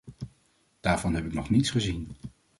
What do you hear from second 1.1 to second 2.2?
heb ik nog niets gezien.